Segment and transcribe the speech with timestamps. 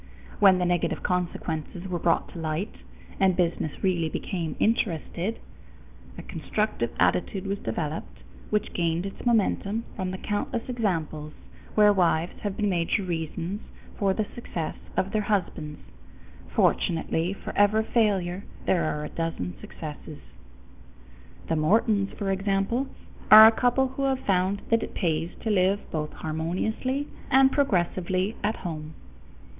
[0.39, 2.73] When the negative consequences were brought to light,
[3.19, 5.37] and business really became interested,
[6.17, 11.33] a constructive attitude was developed which gained its momentum from the countless examples
[11.75, 13.61] where wives have been major reasons
[13.95, 15.77] for the success of their husbands.
[16.49, 20.17] Fortunately for every failure there are a dozen successes.
[21.47, 22.87] The Mortons, for example,
[23.29, 28.35] are a couple who have found that it pays to live both harmoniously and progressively
[28.43, 28.95] at home.